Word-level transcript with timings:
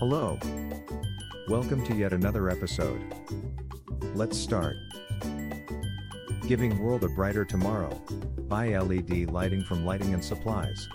Hello. 0.00 0.38
Welcome 1.46 1.84
to 1.84 1.94
yet 1.94 2.14
another 2.14 2.48
episode. 2.48 3.02
Let's 4.14 4.38
start. 4.38 4.78
Giving 6.48 6.78
World 6.78 7.04
a 7.04 7.08
Brighter 7.10 7.44
Tomorrow. 7.44 7.90
Buy 8.48 8.78
LED 8.78 9.30
lighting 9.30 9.62
from 9.62 9.84
Lighting 9.84 10.14
and 10.14 10.24
Supplies. 10.24 10.88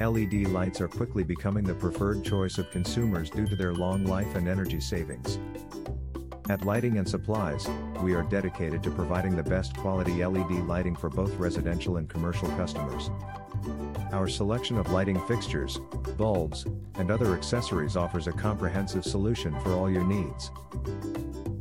LED 0.00 0.48
lights 0.48 0.82
are 0.82 0.88
quickly 0.88 1.24
becoming 1.24 1.64
the 1.64 1.72
preferred 1.72 2.22
choice 2.22 2.58
of 2.58 2.70
consumers 2.70 3.30
due 3.30 3.46
to 3.46 3.56
their 3.56 3.72
long 3.72 4.04
life 4.04 4.36
and 4.36 4.48
energy 4.48 4.80
savings. 4.80 5.38
At 6.50 6.66
Lighting 6.66 6.98
and 6.98 7.08
Supplies, 7.08 7.66
we 8.02 8.14
are 8.14 8.22
dedicated 8.24 8.82
to 8.82 8.90
providing 8.90 9.34
the 9.34 9.42
best 9.42 9.78
quality 9.78 10.22
LED 10.22 10.66
lighting 10.66 10.94
for 10.94 11.08
both 11.08 11.34
residential 11.36 11.96
and 11.96 12.06
commercial 12.06 12.48
customers. 12.48 13.08
Our 14.12 14.28
selection 14.28 14.78
of 14.78 14.90
lighting 14.90 15.20
fixtures, 15.26 15.78
bulbs, 16.16 16.66
and 16.96 17.10
other 17.10 17.34
accessories 17.34 17.96
offers 17.96 18.26
a 18.26 18.32
comprehensive 18.32 19.04
solution 19.04 19.58
for 19.60 19.72
all 19.72 19.90
your 19.90 20.04
needs. 20.04 20.50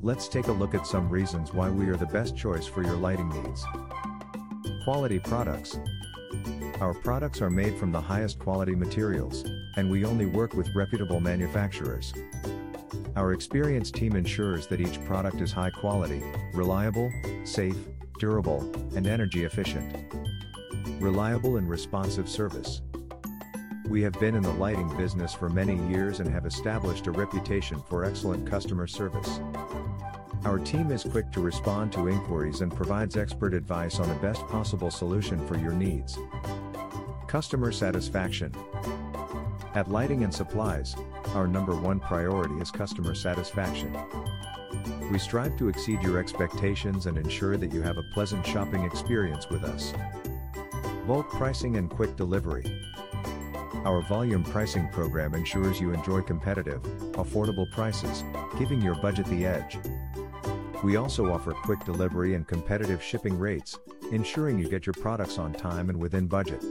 Let's 0.01 0.27
take 0.27 0.47
a 0.47 0.51
look 0.51 0.75
at 0.75 0.85
some 0.85 1.09
reasons 1.09 1.53
why 1.53 1.69
we 1.69 1.87
are 1.87 1.95
the 1.95 2.05
best 2.05 2.37
choice 2.37 2.67
for 2.67 2.83
your 2.83 2.95
lighting 2.95 3.29
needs. 3.29 3.65
Quality 4.83 5.19
products. 5.19 5.79
Our 6.81 6.93
products 6.93 7.41
are 7.41 7.49
made 7.49 7.77
from 7.77 7.91
the 7.91 8.01
highest 8.01 8.39
quality 8.39 8.75
materials, 8.75 9.45
and 9.77 9.89
we 9.89 10.05
only 10.05 10.25
work 10.25 10.53
with 10.53 10.75
reputable 10.75 11.19
manufacturers. 11.19 12.13
Our 13.15 13.33
experienced 13.33 13.95
team 13.95 14.15
ensures 14.15 14.67
that 14.67 14.81
each 14.81 15.03
product 15.05 15.39
is 15.39 15.51
high 15.51 15.69
quality, 15.69 16.21
reliable, 16.53 17.11
safe, 17.43 17.77
durable, 18.19 18.69
and 18.95 19.07
energy 19.07 19.45
efficient. 19.45 19.95
Reliable 21.03 21.57
and 21.57 21.69
responsive 21.69 22.29
service. 22.29 22.81
We 23.89 24.01
have 24.03 24.17
been 24.21 24.35
in 24.35 24.41
the 24.41 24.53
lighting 24.53 24.87
business 24.95 25.33
for 25.33 25.49
many 25.49 25.75
years 25.89 26.21
and 26.21 26.29
have 26.29 26.45
established 26.45 27.07
a 27.07 27.11
reputation 27.11 27.83
for 27.89 28.05
excellent 28.05 28.49
customer 28.49 28.87
service. 28.87 29.41
Our 30.45 30.59
team 30.59 30.91
is 30.93 31.03
quick 31.03 31.29
to 31.33 31.41
respond 31.41 31.91
to 31.91 32.07
inquiries 32.07 32.61
and 32.61 32.73
provides 32.73 33.17
expert 33.17 33.53
advice 33.53 33.99
on 33.99 34.07
the 34.07 34.15
best 34.15 34.47
possible 34.47 34.89
solution 34.89 35.45
for 35.45 35.57
your 35.57 35.73
needs. 35.73 36.17
Customer 37.27 37.73
satisfaction. 37.73 38.55
At 39.75 39.91
Lighting 39.91 40.23
and 40.23 40.33
Supplies, 40.33 40.95
our 41.35 41.47
number 41.47 41.75
one 41.75 41.99
priority 41.99 42.55
is 42.61 42.71
customer 42.71 43.13
satisfaction. 43.13 43.93
We 45.11 45.19
strive 45.19 45.57
to 45.57 45.67
exceed 45.67 46.01
your 46.01 46.17
expectations 46.17 47.07
and 47.07 47.17
ensure 47.17 47.57
that 47.57 47.73
you 47.73 47.81
have 47.81 47.97
a 47.97 48.03
pleasant 48.13 48.45
shopping 48.45 48.85
experience 48.85 49.49
with 49.49 49.65
us. 49.65 49.93
Bulk 51.07 51.29
pricing 51.31 51.75
and 51.75 51.89
quick 51.89 52.15
delivery. 52.15 52.63
Our 53.83 54.01
volume 54.03 54.41
pricing 54.41 54.87
program 54.87 55.35
ensures 55.35 55.81
you 55.81 55.91
enjoy 55.91 56.21
competitive, 56.21 56.81
affordable 57.13 57.69
prices, 57.73 58.23
giving 58.57 58.81
your 58.81 58.95
budget 58.95 59.25
the 59.25 59.45
edge. 59.45 59.77
We 60.81 60.95
also 60.95 61.29
offer 61.29 61.51
quick 61.51 61.83
delivery 61.83 62.35
and 62.35 62.47
competitive 62.47 63.03
shipping 63.03 63.37
rates, 63.37 63.77
ensuring 64.13 64.57
you 64.57 64.69
get 64.69 64.85
your 64.85 64.93
products 64.93 65.37
on 65.37 65.51
time 65.51 65.89
and 65.89 65.99
within 65.99 66.27
budget. 66.27 66.63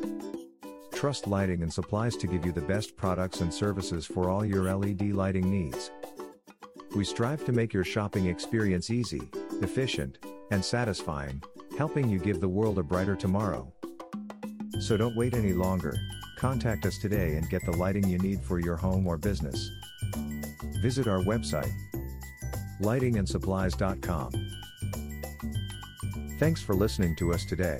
Trust 0.94 1.26
Lighting 1.26 1.62
and 1.62 1.72
Supplies 1.72 2.16
to 2.16 2.26
give 2.26 2.46
you 2.46 2.52
the 2.52 2.62
best 2.62 2.96
products 2.96 3.42
and 3.42 3.52
services 3.52 4.06
for 4.06 4.30
all 4.30 4.46
your 4.46 4.74
LED 4.74 5.12
lighting 5.12 5.50
needs. 5.50 5.90
We 6.96 7.04
strive 7.04 7.44
to 7.44 7.52
make 7.52 7.74
your 7.74 7.84
shopping 7.84 8.26
experience 8.26 8.88
easy, 8.88 9.28
efficient, 9.60 10.24
and 10.50 10.64
satisfying, 10.64 11.42
helping 11.76 12.08
you 12.08 12.18
give 12.18 12.40
the 12.40 12.48
world 12.48 12.78
a 12.78 12.82
brighter 12.82 13.16
tomorrow. 13.16 13.70
So 14.82 14.96
don't 14.96 15.14
wait 15.14 15.34
any 15.34 15.52
longer, 15.52 15.96
contact 16.34 16.86
us 16.86 16.98
today 16.98 17.36
and 17.36 17.48
get 17.48 17.64
the 17.64 17.70
lighting 17.70 18.08
you 18.08 18.18
need 18.18 18.42
for 18.42 18.58
your 18.58 18.74
home 18.74 19.06
or 19.06 19.16
business. 19.16 19.70
Visit 20.82 21.06
our 21.06 21.20
website, 21.20 21.70
lightingandsupplies.com. 22.80 24.32
Thanks 26.40 26.60
for 26.60 26.74
listening 26.74 27.14
to 27.14 27.32
us 27.32 27.44
today. 27.44 27.78